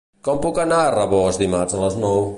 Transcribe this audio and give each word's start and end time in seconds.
Com 0.27 0.39
puc 0.45 0.61
anar 0.63 0.79
a 0.85 0.89
Rabós 0.95 1.39
dimarts 1.45 1.79
a 1.79 1.83
les 1.87 2.03
nou? 2.07 2.23